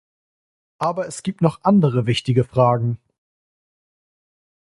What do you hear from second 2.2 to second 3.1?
Fragen.